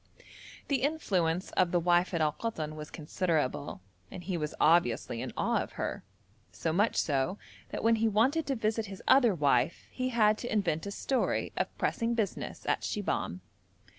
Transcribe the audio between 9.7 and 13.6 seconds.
he had to invent a story of pressing business at Shibahm.